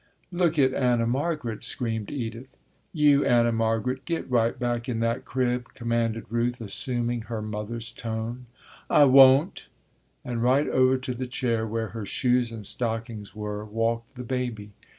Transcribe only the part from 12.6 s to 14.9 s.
stockings were, walked the baby.